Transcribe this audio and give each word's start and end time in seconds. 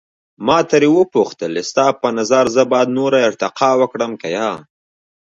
ما 0.45 0.57
ترې 0.69 0.89
وپوښتل، 0.97 1.51
ستا 1.69 1.85
په 2.01 2.07
نظر 2.17 2.45
زه 2.55 2.61
باید 2.71 2.95
نوره 2.99 3.19
ارتقا 3.29 3.69
وکړم 3.81 4.11
که 4.21 4.27
یا؟ 4.37 4.51